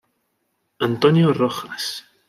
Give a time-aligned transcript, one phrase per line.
[0.79, 2.05] Antonio Rojas.